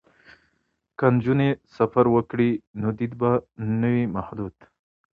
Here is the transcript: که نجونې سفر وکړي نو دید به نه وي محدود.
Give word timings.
که 0.97 1.05
نجونې 1.15 1.49
سفر 1.75 2.05
وکړي 2.15 2.51
نو 2.81 2.87
دید 2.97 3.13
به 3.19 3.29
نه 3.79 3.87
وي 3.93 4.05
محدود. 4.15 4.55